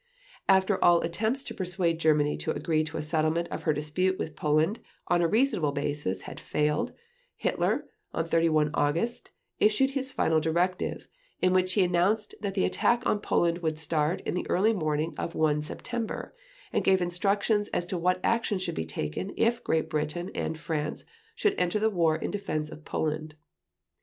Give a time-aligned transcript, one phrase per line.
[0.49, 4.35] After all attempts to persuade Germany to agree to a settlement of her dispute with
[4.35, 6.91] Poland on a reasonable basis had failed,
[7.35, 9.29] Hitler, on 31 August,
[9.59, 11.07] issued his final directive,
[11.39, 15.13] in which he announced that the attack on Poland would start in the early morning
[15.19, 16.33] of 1 September,
[16.73, 21.05] and gave instructions as to what action would be taken if Great Britain and France
[21.35, 23.35] should enter the war in defense of Poland.